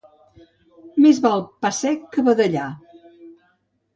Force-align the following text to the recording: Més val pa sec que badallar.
Més 1.05 1.19
val 1.25 1.43
pa 1.65 1.71
sec 1.81 2.07
que 2.15 2.25
badallar. 2.29 2.69